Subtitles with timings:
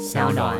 [0.00, 0.56] 小暖。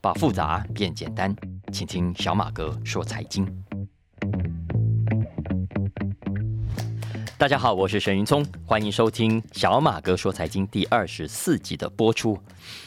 [0.00, 1.36] 把复杂变简单，
[1.70, 3.46] 请听小马哥说财经。
[7.36, 12.38] 大家好，我是沈云聪，欢迎收听小马哥说财经第二十四集的播出。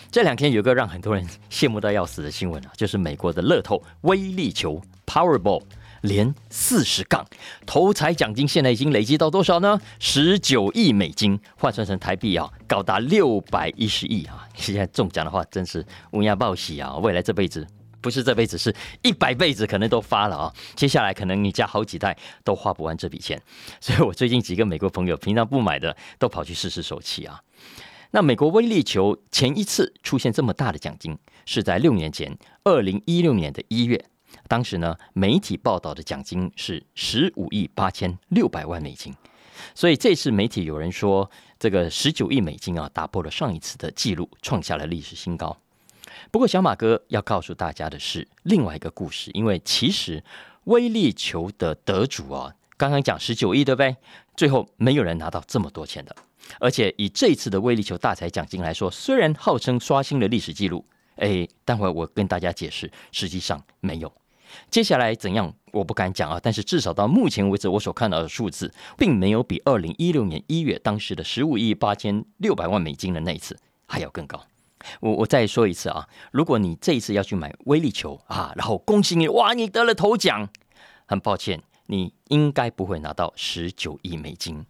[0.09, 5.61] 这两天有个让很多人羡慕到要死的新闻啊，就是美国的乐透威力球 Powerball
[6.01, 7.25] 连四十杠
[7.65, 9.79] 头彩奖金，现在已经累积到多少呢？
[9.99, 14.47] 十九亿美金，换算成台币啊，高达六百一十亿啊！
[14.55, 16.95] 现在中奖的话，真是乌鸦报喜啊！
[16.97, 17.65] 未来这辈子。
[18.01, 20.53] 不是这辈子，是一百辈子可能都发了啊！
[20.75, 23.39] 接下来可能你家好几代都花不完这笔钱，
[23.79, 27.39] 所以我最近几个美国朋友平常不买的，都跑去试试手气啊。
[28.09, 34.03] 那美国威力球前一次出现这么大的奖金，是在六年前，二零一六年的一月，
[34.47, 39.13] 当时呢媒体报道的奖金是十五亿八千六百万美金，
[39.73, 45.57] 所以这次媒体有人说这个十九亿美金啊，打破了上一次的记录，创下了历史新高。
[46.29, 50.23] 不过，小马哥要告诉大家的是另外一个故事，因为其实
[50.65, 53.95] 威力球的得主啊，刚刚讲十九亿，对不对？
[54.35, 56.15] 最后没有人拿到这么多钱的，
[56.59, 64.11] 而且以这次的威力球大彩奖金来说，虽然号称刷新了历史记录，哎，待会我跟大家解释，实际上没有。
[64.69, 73.57] 接下来怎样，我不敢讲啊，但是至少到目前为止，我所看到的数字，并没有比二零一六年一月当时的十五亿八千六百万美金的那一次
[73.87, 74.41] 还要更高。
[74.99, 80.49] 我我再说一次啊，如果你这一次要去买威力球啊，然后恭喜你哇，你得了头奖，
[81.05, 84.65] 很抱歉，你应该不会拿到十九亿美金。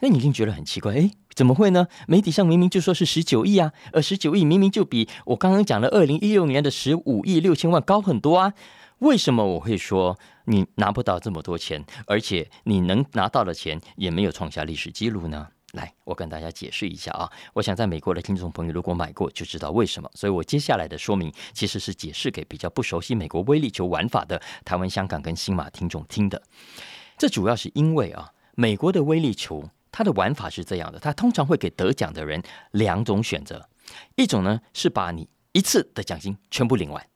[0.00, 1.86] 那你一定觉得很奇怪，哎，怎么会呢？
[2.06, 8.52] 媒体上明明就说是十九亿啊，而十九亿明明就比我刚刚讲的二零一六年的十五亿六千万高很多啊，
[9.00, 15.48] 为什么我会说你拿不到这么多钱，而且你能拿到的钱也没有创下历史记录呢？
[15.72, 17.30] 来，我跟大家解释一下啊！
[17.52, 26.40] 我想在美国的听众朋友如果买过就知道为什么，所以我接下来的说明其实是解释给比较不熟悉美国威力球玩法的台湾、香港跟新马听众听的。
[27.18, 33.68] 这主要是因为啊，美国的威力球它的玩法是这样的，它通常会给得奖的人两种选择，
[34.14, 37.06] 一种呢是把你一次的奖金全部领完，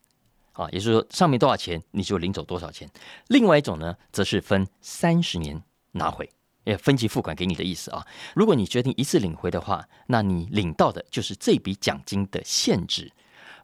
[0.62, 2.88] 啊，也就是说上面多少钱你就领走多少钱；
[3.28, 5.62] 另外一种呢，则是分三十年
[5.92, 6.28] 拿回。
[6.64, 8.06] 也分期付款给你的意思啊！
[8.34, 13.08] 如果你决定一次领回的话，那你领到的就是这笔奖金的现值；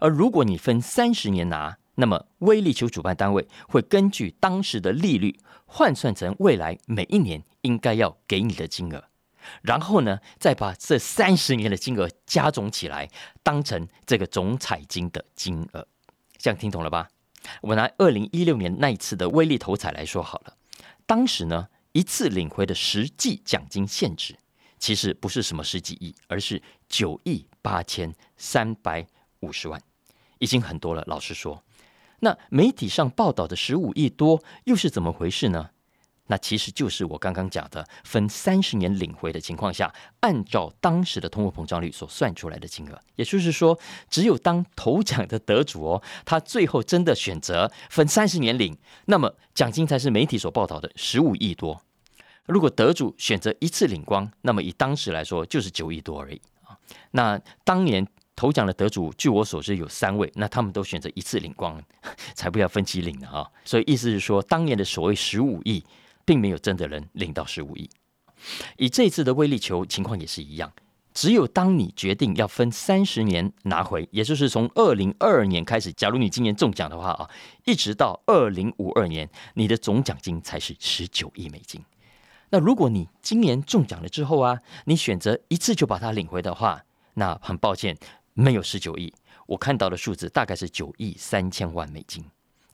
[0.01, 9.05] 而如果你分三十年拿，那么威力球主办单位会根据当时的利率换算成未来每一年应该要给你的金额，
[9.61, 13.11] 然后呢，再把这三十年的金额加总起来，
[13.43, 15.87] 当成这个总彩金的金额。
[16.39, 17.09] 这样听懂了吧？
[17.63, 20.57] 我拿二零一六年那一次的威力头彩来说好了，
[21.07, 21.69] 当时呢。
[21.93, 24.37] 一次领回的实际奖金限值，
[24.79, 29.07] 其实不是什么十几亿，而是九亿八千三百
[29.41, 29.81] 五十万，
[30.39, 31.03] 已经很多了。
[31.07, 31.65] 老实说，
[32.21, 35.71] 那媒体上报道的十五亿多，又是怎么回事呢？
[36.29, 43.01] 那其实就是我刚刚讲的，分三十年领回的情况下，按照当时的通货膨胀率所算出来的金额。
[43.15, 43.79] 也就是说，
[44.11, 51.81] 只有当头奖的得主哦，他最后真的选择分三十年领，那么奖金才是媒体所报道的十五亿多。
[52.47, 56.77] 如果得主选择一次领光，那么以当时来说就是九亿多而已啊。
[57.13, 58.05] 那当年
[58.35, 61.81] 头奖的得主，据我所知有三位，那他们都选择一次领光，
[62.35, 63.49] 才不要分期领的啊。
[63.65, 65.85] 所以意思是说，当年的所谓十五亿。
[66.27, 67.89] 并没有真的人领到十五亿。
[68.77, 70.71] 以这次的威力球情况也是一样，
[71.15, 77.31] 只有当你决定要分三十年拿回，也就是从二零二二年开始，假如你今年中奖的话啊，
[77.65, 81.83] 一直到二零五二年，你的总奖金才是十九亿美金。
[82.51, 87.97] 那如果你今年中奖了之后啊，你选择一次就把它领回的话，那很抱歉，
[88.35, 89.13] 没有十九亿，
[89.47, 92.23] 我看到的数字大概是九亿三千万美金。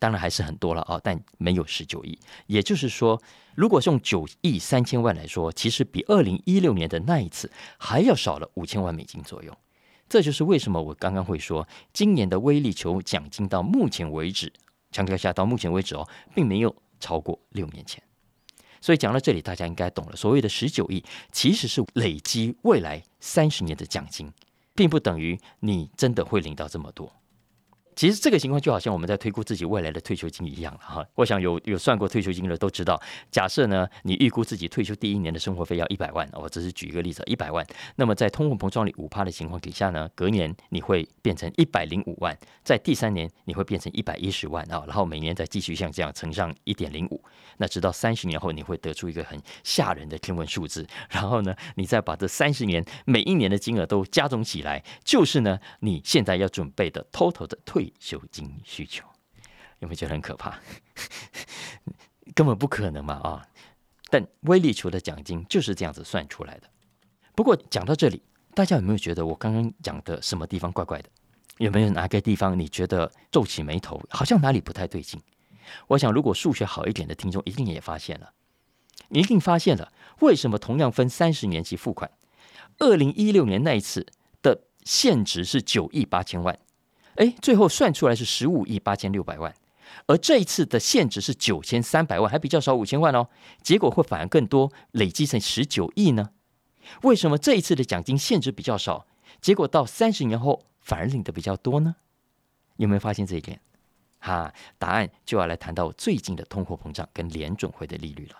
[0.02, 2.18] 当然还是很多了啊，但没有十九亿。
[2.48, 3.22] 也就是说，
[3.54, 7.48] 如果是用九亿三千万来说，其实比二零一六年的那一次
[7.78, 9.56] 还要少了五千万美金左右。
[10.08, 14.52] 这就是为什么我刚刚会说，今年的威力球奖金到目前为止，
[14.90, 18.02] 强调下到目前为止哦，并没有超过六年前。
[18.80, 24.32] 所以讲到这里，大家应该懂了，所谓的十九亿其实是累积未来三十年的奖金，
[24.74, 27.12] 并不等于你真的会领到这么多。
[27.94, 31.04] 其实这个情况就好像我们在推估自己未来的退休金一样哈。
[31.14, 33.00] 我想有有算过退休金的都知道，
[33.30, 37.66] 假设呢你预估自己退休第一年的生活费要一百万，我只是举一个例子，一百万。
[37.96, 47.22] 那么在通货膨胀率五趴的情况底下呢，隔年你会变成一百零五万，在第三年你会变成一百一十万啊，然后每年再继续像这样乘上一点零五，
[47.58, 50.86] 那直到三十年后你会得出一个很吓人的天文数字。
[51.10, 57.81] 然后呢，你再把这三十年每一年的金额都加总起来，就是呢你现在要准备的 total 的退。
[57.82, 59.04] 退休金需求
[59.80, 60.56] 有没有觉得很可怕？
[62.32, 63.48] 根本不可能嘛啊！
[64.08, 66.70] 但威力球的奖金就是这样子算出来的。
[67.34, 68.22] 不过讲到这里，
[68.54, 71.08] 大家有没有觉得我刚刚讲的什么地方怪怪的？
[71.58, 75.20] 有没有哪个地方你觉得皱起眉头，好像哪里不太对劲？
[75.88, 78.32] 我想，如果数学好一点的听众一定也发现了，
[79.08, 82.08] 你一定发现了为什么同样分三十年期付款，
[82.78, 84.06] 二零一六年那一次
[84.40, 86.56] 的现值是九亿八千万。
[87.16, 89.54] 哎，最后算出来是十五亿八千六百万，
[90.06, 93.28] 而这一次的限值是九千三百万，还比较少五千万哦。
[93.62, 96.30] 结果会反而更多，累积成十九亿呢？
[97.02, 99.06] 为什么这一次的奖金限值比较少，
[99.42, 101.96] 结果到三十年后反而领的比较多呢？
[102.76, 103.60] 有没有发现这一点？
[104.18, 108.36] 哈，答案就要来谈到最近的通货膨胀跟联准会的利率了。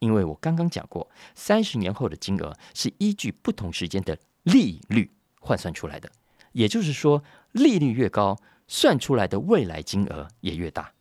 [0.00, 6.10] 因为我刚刚讲过，三十年后的金额是依据不同时间的利率换算出来的，
[6.50, 7.22] 也就是说。
[7.56, 8.38] 利率越高，
[8.68, 10.92] 算出来的未来金额也越大。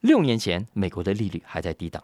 [0.00, 2.02] 六年前，美国的利率还在低档，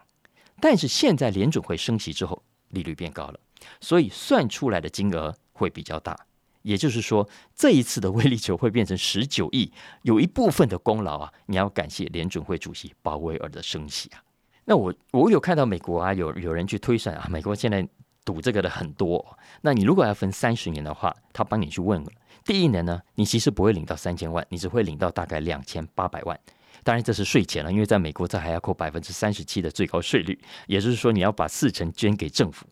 [0.59, 3.39] 但是现在联准会升息之后，利率变高了，
[3.81, 6.15] 所以算出来的金额会比较大。
[6.63, 14.21] 也就是说，这一次的威力球会变成十九亿，有一部分的功劳啊，你要感谢联准会主席鲍威尔的升息啊。
[14.65, 17.87] 那我我有看到美国啊，有有人去推算啊，美国现在
[18.25, 19.37] 赌这个的很多。
[19.61, 22.11] 那你如果要分三十年的话，他帮你去问了。
[22.47, 26.39] 第一年呢，你其实不会领到三千万，你只会领到大概两千八百万。
[26.81, 32.65] 当然这是税前了，因为在美国这还要扣百分之三十七的最高税率，也就是说你要把四成捐给政府。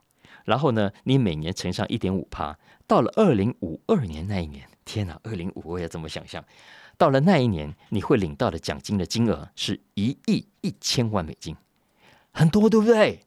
[0.46, 2.58] 然后呢，你每年乘上一点五趴，
[2.88, 6.42] 到了二零五二年那一年，天哪，二零五我也怎么想象？
[6.98, 11.54] 到了那一年，你会领到的奖金的金额是一亿一千万美金，
[12.32, 13.20] 很多对不对？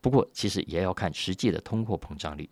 [0.00, 2.50] 不过其实也要看实际的通货膨胀率。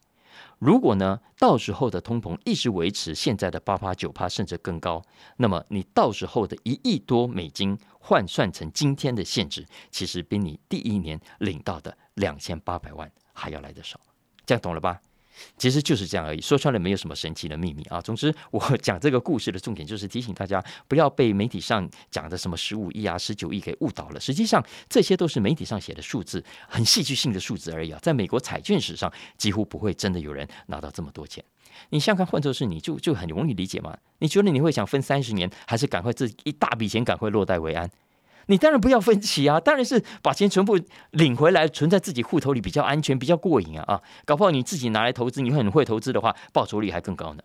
[0.60, 5.02] 如果呢，到时候的通膨一直维持现在的八趴九趴，甚至更高，
[5.38, 13.98] 那么你到时候的一亿多美金换算成今天的现值，其实比你第一年领到的两千八百万还要来得少，
[14.44, 15.00] 这样懂了吧？
[15.56, 18.00] 其实就是这样而已，说穿了没有什么神奇的秘密啊。
[18.00, 24.20] 总之，我讲这个故事的重点就是提醒大家，不要被媒体上讲的什么十五亿啊、十九亿给误导了。
[24.20, 27.98] 实际上，这些都是媒体上写的数字，很戏剧性的数字而已啊。
[28.02, 31.44] 在美国彩券史上，几乎不会真的有人拿到这么多钱。
[31.90, 33.96] 你想看换作是你就就很容易理解嘛？
[34.18, 37.90] 你觉得你会想分三十年，还是赶快这一大笔钱赶快落袋为安？
[38.46, 40.78] 你当然不要分期啊， 当然是把钱全部
[41.12, 44.02] 领回来存在自己户头里比较安全、比较过瘾啊啊！
[44.24, 47.42] 搞不好你自己拿来投资，你会很会投资的话，报酬率还更高呢。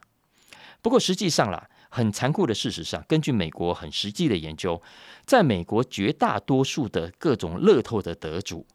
[0.82, 4.82] 不过实际上啦，很残酷的事实上，根据美国很实际的研究，
[5.26, 8.66] 在美国绝大多数的各种乐透的得主，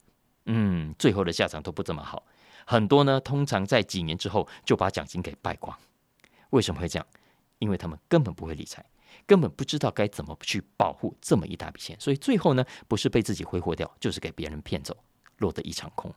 [0.47, 2.25] 嗯，最后的下场都不怎么好。
[2.67, 5.77] 很多呢，通常在几年之后就把奖金给败光。
[6.51, 7.07] 为什么会这样？
[7.59, 8.85] 因为他们根本不会理财。
[9.27, 14.97] 根本不知道该怎么去保护这么一大笔钱，所以最后呢，不是被自己挥霍掉，就是给别人骗走，
[15.39, 16.13] 落得一场空。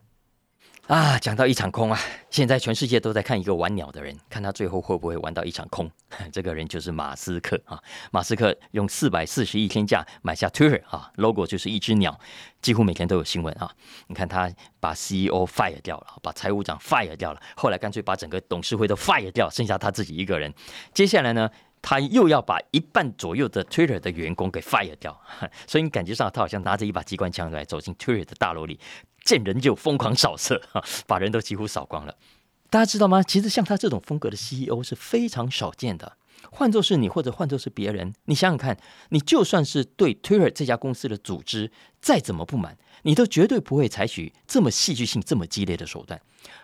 [0.86, 1.98] 啊，讲到一场空啊，
[2.28, 5.90] 现在全世界都在看一个玩鸟的人，看他最后会不会玩到一场空。
[6.30, 12.20] 这个人就是马斯克啊，马斯克用四百四十亿天价买下 Twitter 啊，logo 就是一只鸟，
[12.60, 13.74] 几乎每天都有新闻啊。
[14.08, 20.52] 你看他把 CEO fire 掉了，把财务长 fire 掉了，后来干脆把整个董事会都 fire 掉，剩下他自己一个人。
[20.92, 21.48] 接下来呢？
[21.86, 25.20] 他又要把一半左右的 Twitter 的员工给 fire 掉，
[25.68, 28.80] 所以你感觉上他好像拿着一把机关枪来走进 Twitter 的大楼里，
[29.22, 30.62] 见人就疯狂扫射，
[31.06, 32.16] 把人都几乎扫光了。
[32.70, 33.22] 大家知道吗？
[33.22, 36.16] 其实像他这种风格的 CEO 是非常少见的。
[36.50, 38.78] 换作是你，或者换作是别人，你想想看，
[39.10, 46.18] 你就算是对 Twitter 这家公司的组织再怎么不满，你都绝对不会采取这么戏剧性、这么激烈的手段。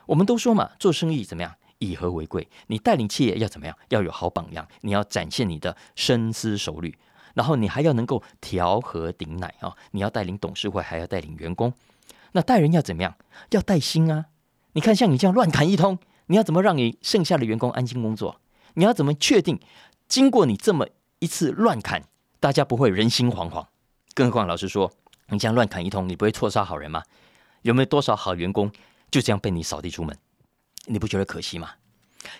[0.06, 1.54] 我们都说嘛，做生意怎么样？
[1.80, 3.76] 以和为贵，你带领企业要怎么样？
[3.88, 6.96] 要有好榜样，你要展现你的深思熟虑，
[7.34, 9.75] 然后你还要能够调和顶奶啊！
[9.90, 11.72] 你要带领董事会，还要带领员工。
[12.32, 13.16] 那带人要怎么样？
[13.50, 14.26] 要带心啊！
[14.72, 18.40] 你看，像你这样乱砍一通，你要怎么让你剩下的员工安心工作？
[18.75, 19.58] 你要怎么确定
[20.06, 20.87] 经过你这么
[21.18, 22.04] 一次乱砍，
[22.38, 23.66] 大家不会人心惶惶？
[24.14, 24.92] 更何况，老实说，
[25.28, 27.02] 你这样乱砍一通，你不会错杀好人吗？
[27.62, 28.70] 有没有多少好员工
[29.10, 30.16] 就这样被你扫地出门？
[30.90, 31.70] 你不觉得可惜吗？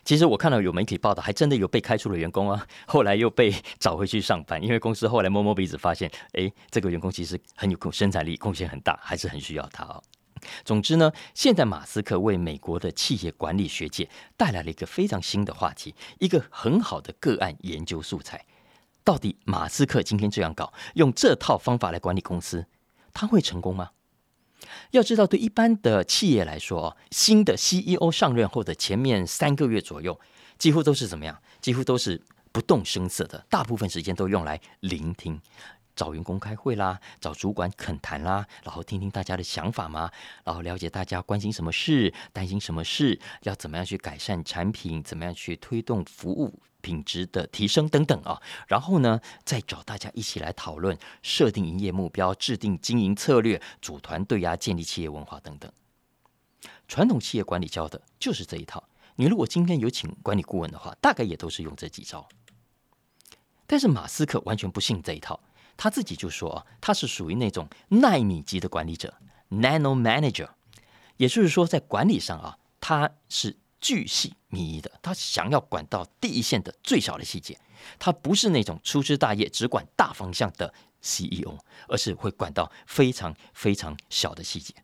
[0.05, 10.01] 其实我看到有媒体报道，还真的有被开除的员工啊，后来又被找回去上班，因为公司后来摸摸鼻子发现，哎，这个员工其实很有生产力，贡献很大，还是很需要他啊。
[10.65, 18.45] 总之呢，现在马斯克为美国的企业管理学界带来了一个非常新的话题，一个很好的个案研究素材。
[19.05, 22.67] 到底马斯克今天这样搞，用这套方法来管理公司，
[23.15, 23.91] 他会成功吗？
[24.91, 30.19] 要知道，对一般的企业来说，新的 CEO 上任后的前面三个月左右，
[30.59, 31.41] 几乎都是怎么样？
[31.61, 32.21] 几乎都是
[32.53, 35.41] 不动声色的，大部分时间都用来聆听。
[35.97, 40.11] 找员工开会啦，找主管恳谈啦，然后听听大家的想法嘛，
[40.45, 48.41] 然后了解大家关心什么事、担心什么事，要怎么样去改善产品，怎么样去推动服务品质的提升等等啊。
[48.67, 55.71] 然后呢，再找大家一起来讨论，设定营业目标，制定经营策略，组团队啊，建立企业文化等等。
[56.89, 58.83] 传统企业管理教的就是这一套。
[59.17, 62.29] 你如果今天有请管理顾问的话，大概也都是用这几招。
[63.67, 65.39] 但是马斯克完全不信这一套。
[65.77, 69.15] 他自己就说啊，他是属于那种纳米级的管理者
[69.49, 70.51] ，nano manager，
[71.17, 77.59] 也就是说，在管理上啊，他是巨细靡遗的，他想要管到第一线的最小的细节，
[77.99, 81.57] 他不是那种粗枝大叶只管大方向的 CEO，
[81.89, 84.75] 而是会管到非常非常小的细节。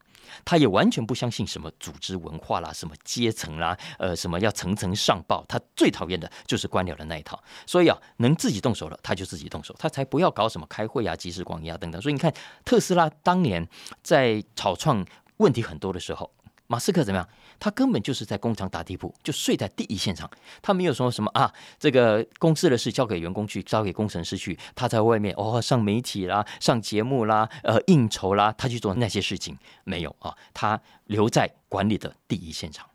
[0.44, 5.44] 他也完全不相信什么组织文化啦，什么阶层啦，呃，什么要层层上报。
[5.48, 7.40] 他最讨厌的就是官僚的那一套。
[7.64, 12.02] 所以啊，能自己动手了，他就自己动手，他才不要搞什么开会啊、即时广告等等。
[12.02, 12.34] 所以你看，
[12.64, 13.66] 特斯拉当年
[14.02, 16.28] 在草创问题很多的时候。
[16.68, 17.28] 马斯克怎么样？
[17.58, 20.28] 他根本就是在工厂打地铺，就睡在第一现场。
[20.60, 24.58] 他没有说什么啊，这个公司的事交给员工去，交给工程师去。
[24.74, 30.34] 他在外面哦，上媒体啦，上节目啦，呃，应酬啦，他去做那些事情没有啊？
[30.52, 32.86] 他留在管理的第一现场。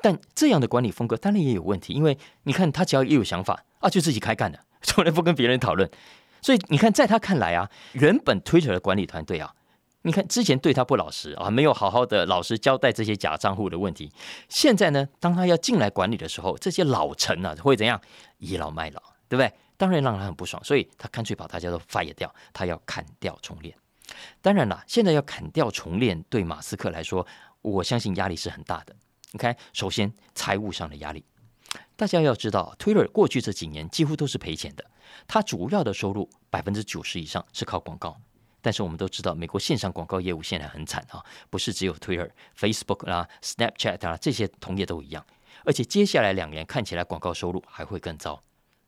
[0.00, 5.90] 但这样的管理风格当然也有问题，因为你看他只要一有想法啊，就自己开干的，从来不跟别人讨论。
[6.40, 9.52] 所以你看，在他看来啊，原本 Twitter 的管理团队啊。
[10.08, 14.10] 你看，之前对他不老实啊，没有好好的老实交代这些假账户的问题。
[14.48, 18.00] 现在呢，当他要进来管理的时候，这些老臣啊会怎样
[18.38, 19.52] 倚老卖老，对不对？
[19.76, 23.76] 当然让他很不爽，所以他干脆把大家都 fire 掉，他要砍掉重练。
[24.40, 27.26] 当然了，现在要砍掉重练，对马斯克来说，
[27.60, 28.96] 我相信压力是很大的。
[29.32, 31.22] 你看，首先财务上的压力，
[31.96, 34.82] 大家要知道，Twitter 过去这几年几乎都是赔钱的，
[35.26, 38.16] 它主要的收入百分之九十以上是靠广告。
[38.60, 45.24] 但是我们都知道，美国线上广告业务现在很惨啊，不是只有 Twitter、Facebook 啦、Snapchat 啊这些同业都一样。
[45.64, 48.42] 而且接下来两年看起来广告收入还会更糟。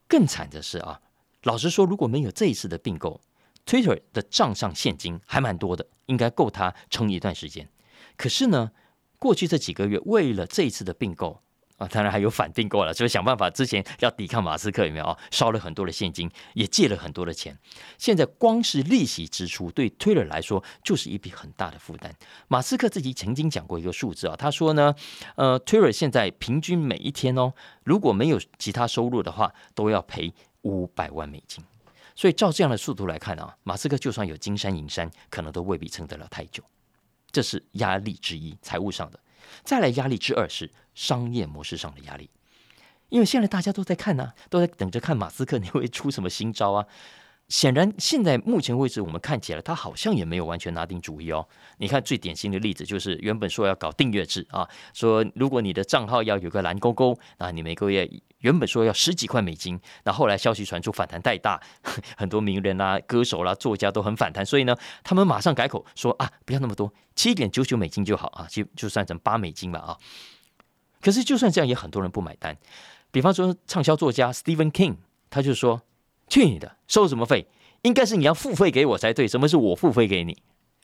[0.08, 1.00] 更惨的是啊，
[1.42, 3.20] 老实说，如果没有这一次的并购
[3.66, 7.68] ，Twitter 的账上现金还蛮多的，应该够他撑一段时间。
[8.16, 8.72] 可是呢，
[9.18, 11.42] 过去这几个月为了这一次的并购。
[11.80, 15.18] 啊，当然还有反并购了，就是想办法之前要抵抗马斯克有没有啊？
[15.30, 17.58] 烧了很多的现金，也借了很多的钱。
[17.96, 22.14] 现在光是利息支出对 Twitter 来说就是一笔很大的负担。
[22.48, 24.94] 马斯克自己曾经讲过一个数字啊，他说呢，
[25.36, 31.64] 呃，Twitter 现在平均每一天哦，如果没有其他收入的话，都要赔五百万美金。
[32.14, 36.62] 所以照这样的速度来看啊，马斯克就算有金山银山，可能都未必撑得了太久。
[37.32, 39.18] 这是压力之一，财务上的。
[39.64, 42.28] 再来压力之二是商业模式上的压力，
[43.08, 46.84] 因为现在大家都在看呢，都在等着看马斯克你会出什么新招啊。
[47.48, 51.48] 显然，现在目前为止，我们看起来他好像也没有完全拿定主意哦。
[51.78, 58.08] 你看最典型的例子就是，原本说要搞订阅制啊，说如果你的账号要有个蓝勾勾，那你每个月
[58.40, 61.58] 原本说要十几块美金，那后来消息传出反弹太大，
[62.18, 69.96] 很多名人啦、歌手啦、作家都很反弹，所以呢，他们马上改口说啊，不要那么多，七点九九美金就好啊，就就算成八美金吧啊。
[71.00, 72.56] 可是就算这样，也很多人不买单。
[73.10, 74.96] 比方说畅销作家 Stephen King，
[75.28, 75.82] 他就说。
[76.32, 76.76] 去你的！
[76.86, 77.44] 收什么费？
[77.82, 79.26] 应该是你要付费给我才对。
[79.26, 80.40] 什么是我付费给你？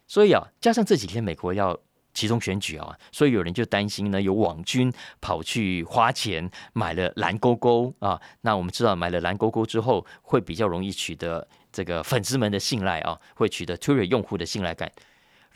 [0.09, 1.79] 所以啊，加上这几天美国要
[2.13, 8.21] 集中选举啊，所以有人就担心呢，有网军跑去花钱买了蓝勾勾啊。
[8.41, 14.91] 那我们知道，买了蓝勾勾之后，会比较容易取得这个粉丝们的信赖啊，会取得 Twitter 用户的信赖感。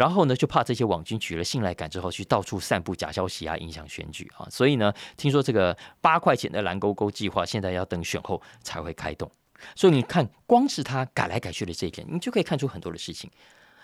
[0.00, 4.49] 然后呢，就怕这些网军取了信赖感之后，去到处散布假消息啊，影响选举啊。
[4.50, 9.30] 所以呢，听说这个八块钱的蓝勾勾计划，现在要等选后才会开动。
[9.76, 13.30] 所以你看，光是他改来改去的这一点，你就可以看出很多的事情。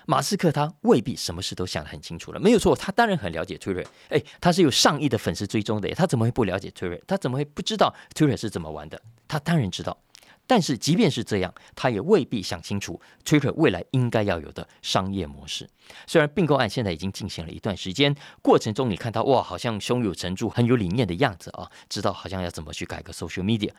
[0.06, 6.98] 马斯克他未必什么事都想得很清楚了，没有错，他当然很了解 Twitter，哎，他是有上亿的粉丝追踪的，他怎么会不了解 Twitter？
[7.06, 8.98] 他怎么会不知道 Twitter 是怎么玩的？
[9.28, 9.98] 他当然知道，
[10.46, 15.68] 但是即便是这样，他也未必想清楚 Twitter 未来应该要有的商业模式。
[16.06, 23.70] 虽然并购案现在已经进行了一段时间，过程中你看到哇，好像胸有成竹、很有理念的样子啊，知道好像要怎么去改革 social media。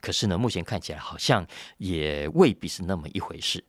[0.00, 1.46] 可是呢，目前看起来好像
[1.78, 3.64] 也未必是那么一回事。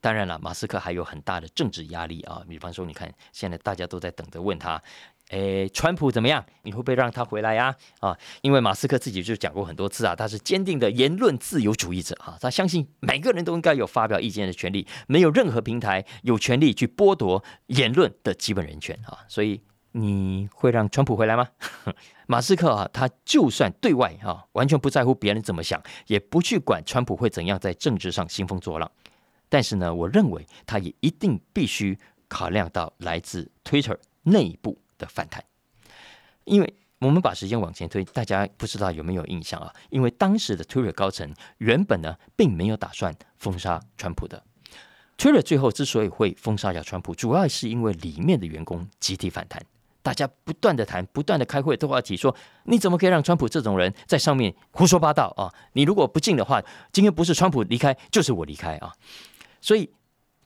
[0.00, 2.42] 当然了，马斯克还有很大的政治压力啊。
[2.48, 4.82] 比方说，你看现在大家都在等着问他。
[5.30, 6.44] 诶，川普怎么样？
[6.62, 7.74] 你会不会让他回来呀？
[8.00, 19.18] 啊，因为马斯克自己就讲过很多次啊，他是坚定的言论自由主义者啊，他相信每个人都应该有发表意见的权利，没有任何平台有权利去剥夺言论的基本人权啊。
[19.28, 19.60] 所以
[19.92, 21.46] 你会让川普回来吗？
[22.26, 28.90] 马斯克啊，他就算对外啊完全不在乎别人怎么想，也不去管川普会怎样在政治上兴风作浪，
[29.48, 31.96] 但是呢，我认为他也一定必须
[32.26, 34.76] 考量到来自 Twitter 内部。
[35.00, 35.42] 的反弹，
[36.44, 39.72] 因为我们把时间往前推，大家不知道有没有印象啊？
[39.88, 44.44] 因为当时的 Twitter 高层原本呢，并没有打算封杀川普的。
[45.16, 49.64] Twitter 最后之所以会封杀掉川普，主要是因为里面的员工集体反弹，
[50.02, 55.52] 大家不断的谈，不断的开会，都要提说，你怎么可以让川普这种人在上面胡说八道啊？
[55.72, 58.92] 你如果不进的话，今天不是川普离开，就是我离开啊！
[59.60, 59.90] 所以。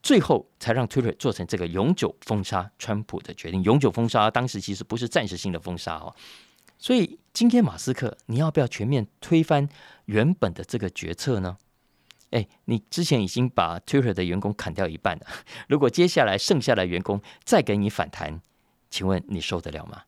[0.04, 3.62] 最后才让 Twitter 做成这个永久封杀川普的决定。
[3.62, 6.14] 永久封杀当时其实不是暂时性的封杀哦。
[6.78, 9.66] 所以今天马斯克，你要不要全面推翻
[10.04, 11.56] 原本的这个决策呢？
[12.32, 15.26] 哎，你之前已经把 Twitter 的员工砍掉一半了，
[15.68, 18.42] 如果接下来剩下的员工再给你反弹，
[18.90, 20.02] 请问你受得了吗？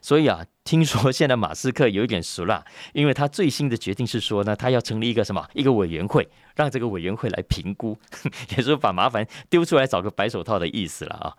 [0.00, 7.98] 所以啊，听说现在马斯克有一点熟了，因为他最新的决定是说呢，他要成立一个什么一个委员会，让这个委员会来评估，
[8.56, 11.34] 也是把麻烦丢出来找个白手套的意思了啊。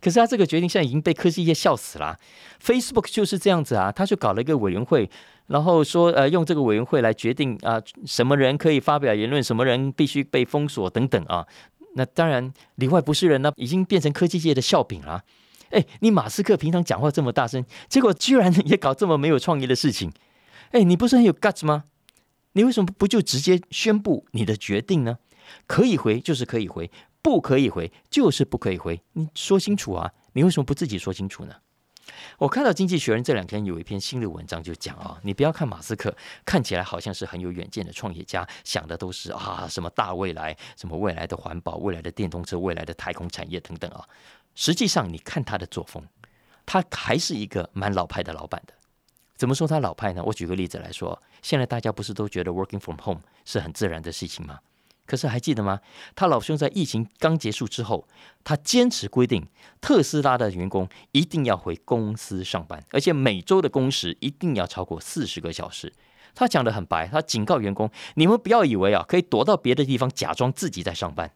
[0.00, 2.18] 可是他这个决定现在已经被科技业笑死了
[2.62, 5.08] ，Facebook 就是这样子啊，他就搞了一个委员会，
[5.46, 11.46] 然后说呃用这个委员会来决定啊什么人可以发表言论，什么人必须被封锁等等啊。
[11.94, 15.22] 那当然里外不是人呢，已经变成科技界的笑柄了。
[15.70, 20.12] 哎，你马斯克平常讲话这么大声，结果居然也搞这么没有创意的事情。
[20.70, 21.84] 哎，你不是很有 guts 吗？
[22.52, 25.18] 你为什么不就直接宣布你的决定呢？
[25.66, 26.90] 可以回就是可以回，
[27.22, 29.00] 不可以回就是不可以回。
[29.12, 30.12] 你说清楚啊！
[30.32, 31.54] 你为什么不自己说清楚呢？
[32.38, 44.04] 我看到《经济学人》这两天有一篇新的文章，就讲啊，你不要看马斯克看起来好像是很有远见的创业家，想的都是啊什么大未来，什么未来的环保、未来的电动车、未来的太空产业等等啊。
[44.56, 46.02] 实际上，你看他的作风，
[46.64, 48.72] 他还是一个蛮老派的老板的。
[49.36, 50.22] 怎么说他老派呢？
[50.24, 54.60] 我举个例子来说，现在大家不是都觉得 working from home 是很自然的事情吗？
[55.04, 55.80] 可是还记得吗？
[56.14, 58.08] 他老兄在疫情刚结束之后，
[58.42, 59.46] 他坚持规定
[59.80, 65.92] 特斯拉的员工一定要回公司上班，而且每周的工时一定要超过四十个小时。
[66.34, 71.30] 他讲的很白，他警告员工：你们不要以为啊可以躲到别的地方假装自己在上班。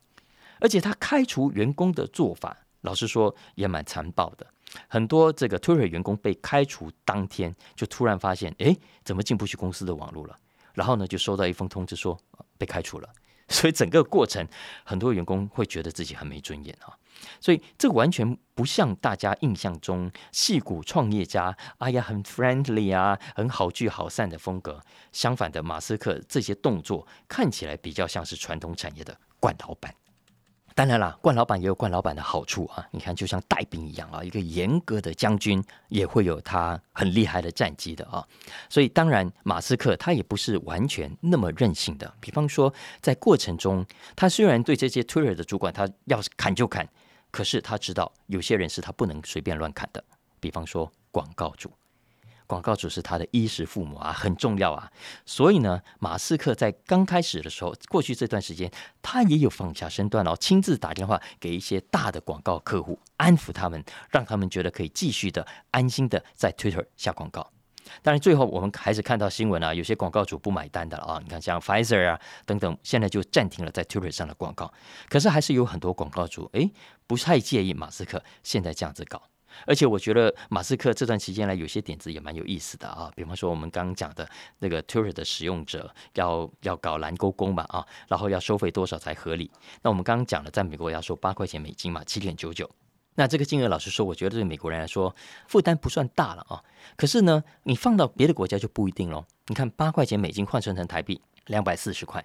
[0.61, 2.57] 而且他开除员工的做法。
[2.83, 4.47] 老实说也蛮残暴的，
[4.89, 10.37] 很多这个 tour 员工被开除当天就突然发现，哎，怎么进不去公司的网络了？
[10.73, 12.19] 然后呢，就收到一封通知说
[12.57, 13.09] 被开除了。
[13.51, 14.47] 所以整个过程，
[14.85, 16.97] 很多员工会觉得自己很没尊严啊。
[17.41, 24.81] 所以这完全不像大家印象中戏骨创业家，哎呀，很 friendly 啊，很好聚好散的风格。
[25.11, 29.93] 相反的，马斯克这些动作看起来比较像是传统产业的惯老板。
[30.75, 32.87] 当然啦，冠老板也有冠老板的好处啊！
[32.91, 38.27] 你看，就像带兵一样啊，一个严格的将军也会有他很厉害的战绩的啊。
[38.69, 42.11] 所以，当然，马斯克他也不是完全那么任性的。
[42.21, 43.85] 比方说，在过程中，
[44.17, 46.89] 他虽然对这些 Twitter 的主管，他要砍就砍，
[47.31, 50.03] 可是他知道有些人是他不能随便乱砍的。
[50.39, 51.71] 比方说，广告主。
[52.51, 54.91] 广告主是他的衣食父母啊，很重要啊。
[55.25, 58.69] 所以呢，马斯克在刚开始的时候，过去这段时间，
[59.01, 67.49] 他也有放下身段哦，亲自打电话给一些大的广告客户，安抚他们，让他们觉得可以继续的安心的在 Twitter 下广告。
[68.03, 71.21] 当然，最后我们还是看到新闻啊，有些广告主不买单的了啊。
[71.23, 74.73] 你看，像 Pfizer 啊等等，现在就暂停了在 Twitter 上的广告。
[75.09, 76.73] 可是还是有很多广告主诶，
[77.07, 79.23] 不太介意马斯克现在这样子搞。
[79.67, 89.51] 而且我觉得马斯克这段期间来有些点子也蛮有意思的啊，比方说我们刚刚讲的那个 Twitter 的使用者要要搞蓝勾勾嘛啊，然后要收费多少才合理？
[89.83, 92.71] 那我们刚刚讲了，在美国要收八块钱美金嘛，七点九九。
[93.17, 95.15] 那这个金额老实说，我觉得对美国人来说
[95.47, 96.63] 负担不算大了啊。
[96.97, 99.25] 可是呢，你放到别的国家就不一定喽。
[99.49, 102.25] 你看八块钱美金换算成台币两百四十块。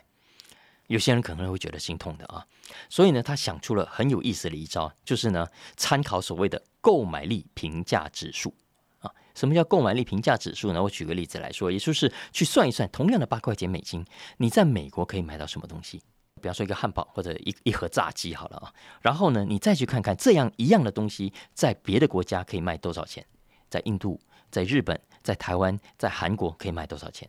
[0.88, 2.46] 有些人可能会觉得心痛的啊，
[2.90, 8.54] 所以呢，他想出了很有意思的一招，就是呢，参考所谓的购买力评价指数
[9.00, 9.12] 啊。
[9.34, 10.82] 什么叫购买力评价指数呢？
[10.82, 14.06] 我举个例子来说，也就是去算一算，同样的八块钱美金，
[14.38, 16.02] 你在美国可以买到什么东西？
[16.42, 18.74] 比方说一个汉堡或者一一盒炸鸡好了啊。
[19.02, 23.26] 然后呢，你再去看看这样一样的东西，在别的国家可以卖多少钱？
[23.70, 24.22] 在印度、
[24.52, 27.28] 在日本、在台湾、在韩国可以卖多少钱？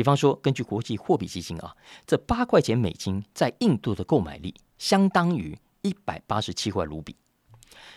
[0.00, 7.14] 比方说，根据国际货币基金啊，这八块钱美金在印度的购买力相当于一百八十七块卢比。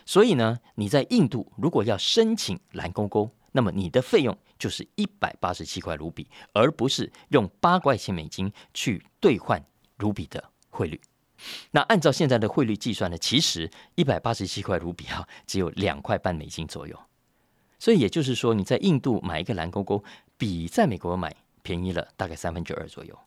[0.05, 9.65] 所以呢，你在印度如果要申请蓝勾勾，那么你的费用就是一百八十七块卢比，而不是用八块钱美金去兑换
[9.99, 10.99] 卢比的汇率。
[11.71, 16.99] 那按照现在的汇率计算呢，其实一百八十七块卢比啊，只有两块半美金左右。
[17.79, 20.03] 所以也就是说，你在印度买一个蓝勾勾，
[20.37, 21.33] 比在美国买
[21.63, 23.17] 便宜了大概三分之二左右。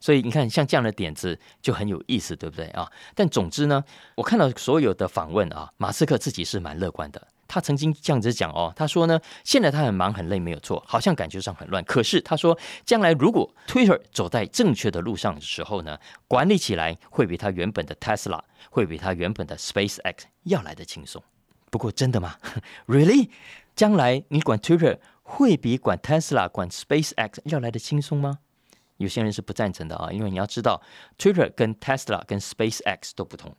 [0.00, 2.90] 所以你看，像这样的点子就很有意思，对不对啊？
[3.14, 3.82] 但总之呢，
[4.16, 7.28] 我看到所有的访问啊，马斯克自己是蛮乐观的。
[7.48, 11.84] 他曾经这样子讲哦，他说呢，现在他很忙很累，没有错，好像感觉上很乱。
[11.84, 18.40] 可是他说，将来如果 Twitter 走在正确的路上的时候呢，管理起来会比他原本的 Tesla，
[18.70, 21.22] 会比他原本的 SpaceX 要来的轻松。
[21.70, 22.36] 不过真的吗？
[22.88, 23.30] Really？
[23.76, 28.38] 将来你管 Twitter 会比管 Tesla、管 SpaceX 要来的轻松吗？
[28.98, 30.80] 有些人是不赞成的啊，因为你要知道
[31.18, 33.54] ，Twitter 跟 Tesla 跟 SpaceX 都不同。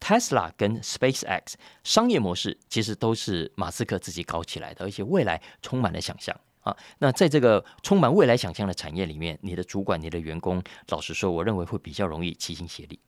[0.00, 1.54] Tesla 跟 SpaceX
[1.84, 6.76] 商业模式其实都是马斯克自己搞起来的，而且未来充满了想象啊。
[6.98, 12.98] 那在这个充满未来想象的产业里面，你的主管、你的员工，老实说，我认为会比较容易齐心协力。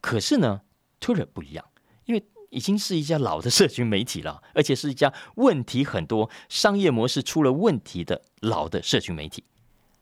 [0.00, 0.60] 可是呢
[1.00, 1.64] ，Twitter 不一样，
[2.04, 9.42] 因为已经是一家老的社群媒体了， 而且是一家问题很多、商业模式出了问题的老的社群媒体。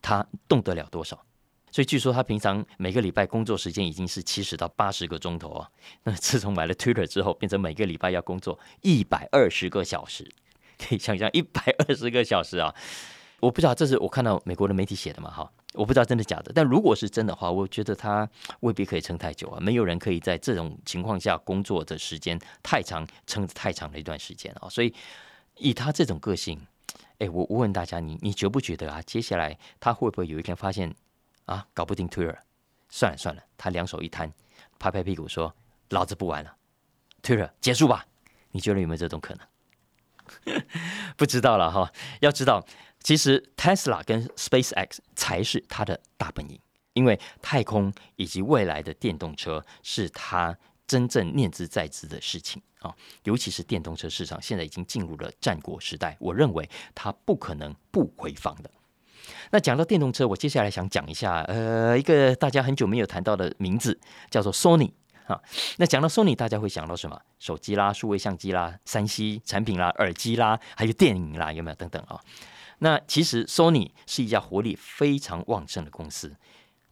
[0.02, 1.24] 他动得了多少？
[1.70, 5.68] 所以据说他平常每个礼拜工作时间已经是七十到八十个钟头啊。
[6.04, 10.26] 那自从买了 Twitter 之后，变成每个礼拜要工作一百二十个小时，
[10.78, 12.74] 可以想象一百二十个小时啊！
[13.40, 15.30] 我不知道这是我看到美国的媒体写的嘛？
[15.30, 16.52] 哈，我不知道真的假的。
[16.54, 18.28] 但如果是真的话，我觉得他
[18.60, 19.60] 未必可以撑太久啊。
[19.60, 24.68] 没有人可以在这种情况下工作的时间太长，撑太长的一段时间啊。
[24.68, 24.92] 所以
[25.56, 26.60] 以他这种个性。
[27.18, 29.02] 哎，我我问大家，你你觉不觉得啊？
[29.02, 30.94] 接下来他会不会有一天发现
[31.46, 32.36] 啊，搞不定 Twitter，
[32.88, 34.32] 算了算了，他两手一摊，
[34.78, 35.52] 拍拍屁股说
[35.90, 36.54] ：“老子不玩了
[37.22, 38.06] ，Twitter 结束吧。”
[38.52, 40.62] 你觉得有没有这种可能？
[41.16, 41.92] 不知道了哈。
[42.20, 42.64] 要知道，
[43.02, 46.58] 其实 Tesla 跟 SpaceX 才是它的大本营，
[46.92, 50.56] 因为太空以及未来的电动车是它。
[50.88, 52.90] 真正念兹在兹的事情啊，
[53.24, 56.16] 尤其是电动车市场，现在已经进入了战国时代。
[56.18, 58.70] 我认为它不可能不回放的。
[59.50, 64.90] 那讲到电动车，我接下来想讲一下，呃，一个大家很久没有谈到的名字，叫做 Sony
[65.26, 65.38] 啊。
[65.76, 67.20] 那讲到 Sony，大家会想到什么？
[67.38, 72.18] 手机啦、数位相机啦、三 C 产品啦、耳机啦，还有电影啦，有没有等等啊？
[72.78, 76.36] 那其实 Sony 是一家活力非常旺盛的公司。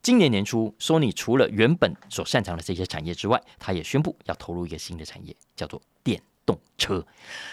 [0.03, 7.05] 今年年初，Sony 除了原本所擅长的这些产业之外，他也宣布要投入一个新的产业，叫做电动车。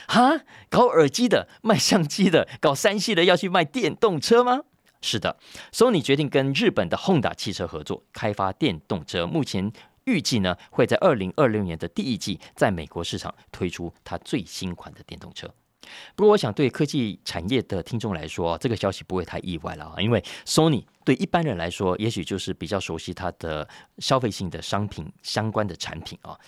[0.07, 4.61] 哈，搞耳机的、卖相机的、搞三系的，要去卖电动车吗？
[5.01, 5.37] 是的
[5.71, 9.25] ，Sony 决定跟日本的 Honda 汽车合作开发电动车。
[9.25, 9.71] 目前
[10.03, 15.53] 预计呢，会在二零二六年的第一季在美国市场推出它最新款的电动车。
[16.15, 23.67] 不过，我想对科技产业的听众来说，这个消息不会太意外了啊，因为 Sony 对一般人来说，也许就是比较熟悉它的
[23.97, 26.39] 消费性的商品相关的产品啊。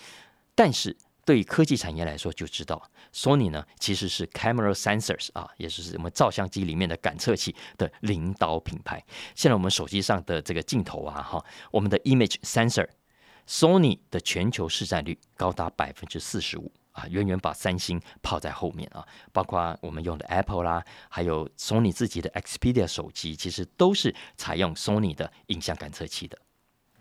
[0.54, 0.96] 但是
[1.26, 9.04] 对于科技产业来说，就知道 Sony 呢其实是 Camera Sensors 啊，也就是我们照相机里面的感测器的领导品牌。
[9.34, 16.72] 现在我们手机上的这个镜头啊，哈，我们的 Image Sensor，Sony 的全球市占率高达百分之四十五。
[16.96, 19.06] 啊，远远把三星抛在后面啊！
[19.34, 26.40] 包括我们用的 Apple 啦，还有 Sony 自己的 Xperia 手机，其实都是采用 Sony 的影像感测器的。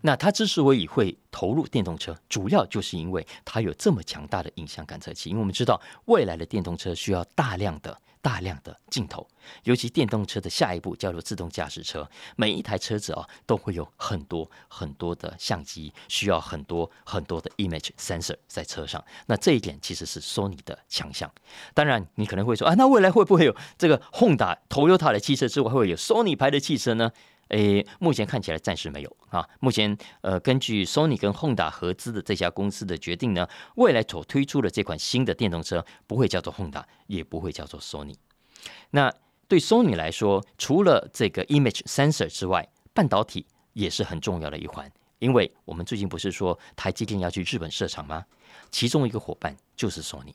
[0.07, 5.31] 那它之所以会投入电动车，主要就是因为它有这么强大的影像感测器。
[5.31, 7.99] 因为我们知道，未来的电动车需要大量的。
[8.25, 9.29] 大量的镜头，
[9.65, 19.05] 尤其电动车的下一步叫做自动驾驶车，每一台车子啊都会有很多很多的相机，需要很多很多的 image sensor 在车上。
[19.27, 21.31] 那这一点其实是 Sony 的强项。
[21.75, 27.13] 当然，你可能会说啊，那未来会不会有这个 Honda、Toyota 的汽车之外，会有 Sony 牌的汽车呢？
[27.49, 29.47] 诶，目前看起来暂时没有啊。
[29.61, 38.15] 目前，呃，根据 Sony 跟 Honda 合资的这家公司的决定呢，未来所推出的这款新的电动车不会叫做 Honda，也不会叫做 Sony。
[38.91, 39.13] 那
[39.47, 44.91] 对 Sony 来说，除了这个 image sensor 之外，半导体也是很重要的一环。
[45.21, 48.25] 因为我们最近不是说台积电要去日本设厂吗？
[48.71, 50.35] 其中一个伙伴就是 Sony。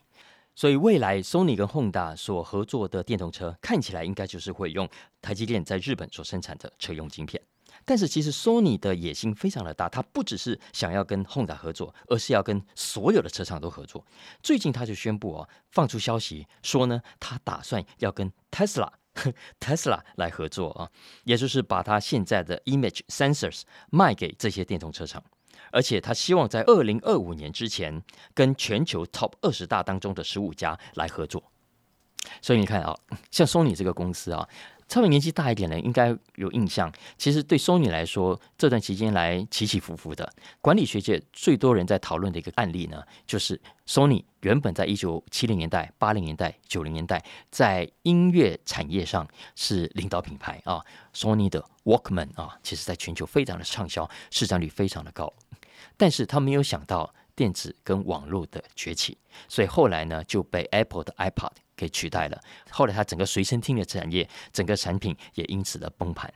[0.60, 4.90] 所以未来 Sony 跟 Honda 所合作的电动车，看起来应该就是会用
[5.22, 7.42] 台积电在日本所生产的车用晶片。
[7.86, 14.06] 但是其实 Sony 的野心非常的大，它不只是想要跟 Honda 合作，而是要跟所有的车厂都合作。
[14.44, 18.92] 最近他就宣布哦，放出消息说呢，他打算要跟 Tesla
[19.62, 20.92] Tesla 来合作啊，
[21.24, 25.24] 也就是把他现在的 Image Sensors 卖给这些电动车厂，
[25.72, 28.02] 而且他希望在二零二五年之前
[28.34, 31.44] 跟全球 Top 二十大当中的十五家来合作。
[32.42, 32.98] 所以你看啊，
[33.32, 34.48] 像 Sony 这个公司啊。
[34.92, 36.92] 稍微年纪大一点的应该有印象。
[37.16, 40.28] 其实对 Sony 来说，这段期间来起起伏伏的。
[40.62, 50.84] 管理学界最多人在讨论的一个案例呢，就是 Sony 原本在一九七零年代、八零年代、九零年代在音乐产业上是领导品牌啊。
[51.14, 55.32] Sony 的 Walkman 啊，其实在全球非常的畅销，市占率非常的高。
[55.98, 61.52] 但是他没有想到电子跟网络的崛起，所以后来呢就被 Apple 的 iPod。
[61.80, 62.38] 给取代了。
[62.72, 66.30] 后来，他整个随身听的产业，整个产品也因此的崩盘。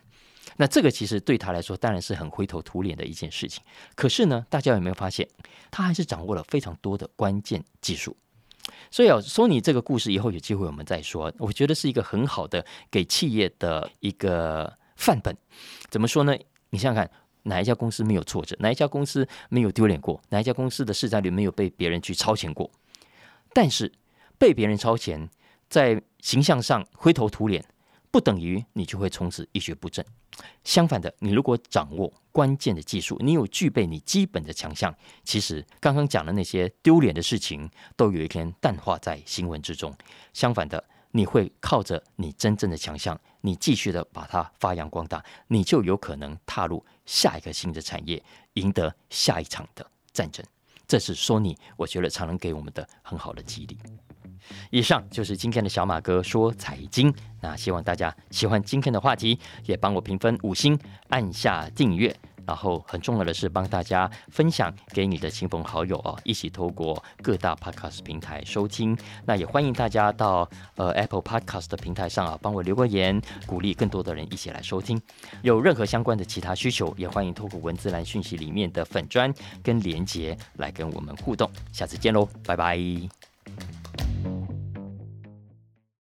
[0.55, 3.61] 那这个其实对他来说，当然是很灰头土脸的一件事情。
[3.93, 5.27] 可是呢，大家有没有发现，
[5.69, 8.15] 他还是掌握了非常多的关键技术？
[8.89, 11.29] 所以啊，说你这个故事以后有机会我们再说。
[11.39, 15.35] 我觉得是一个很好的给企业的一个范本。
[15.89, 16.33] 怎么说呢？
[16.69, 17.11] 你想想看，
[17.43, 18.55] 哪一家公司没有挫折？
[18.59, 20.21] 哪一家公司没有丢脸过？
[20.29, 22.69] 哪一家公司的市占率没有被别人去超前过？
[23.53, 23.91] 但是。
[24.35, 25.29] 被别人超前，
[25.69, 27.63] 在形象上灰头土脸，
[28.11, 30.03] 不等于你就会从此一蹶不振。
[30.65, 39.95] 相反的，你如果掌握关键的技术，你有具备你基本的强项，其实刚刚讲的那些丢脸的事情，都有一天淡化在新闻之中。
[40.33, 48.21] 相反的，你会靠着你真正的强项，你继续的把它发扬光大，你就有可能踏入下一个新的产业，
[48.53, 50.45] 赢得下一场的战争。
[50.87, 53.77] 这是说你，我觉得常能给我们的很好的激励。
[54.69, 62.13] 以上就是今天的小马哥说财经，那希望大家喜欢今天的话题，也帮我评分五星，按下订阅。
[62.45, 68.97] 然后很重要的是，帮大家分享给你的亲朋好友啊，一起透过各大 podcast 平台收听。
[69.25, 75.01] 那也欢迎大家到呃 Apple Podcast 的平台上啊，帮我留个言，鼓励更多的人一起来收听。
[75.41, 81.49] 有任何相关的其他需求，也欢迎透过文字栏讯息里面的粉砖跟连接来跟我们互动。
[81.71, 83.82] 下次见喽，拜拜。